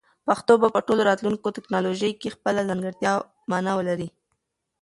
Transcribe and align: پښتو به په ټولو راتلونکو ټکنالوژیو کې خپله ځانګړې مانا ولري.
پښتو 0.27 0.53
به 0.61 0.67
په 0.75 0.79
ټولو 0.87 1.01
راتلونکو 1.09 1.53
ټکنالوژیو 1.57 2.19
کې 2.21 2.33
خپله 2.35 2.61
ځانګړې 2.69 3.09
مانا 3.49 3.71
ولري. 3.79 4.09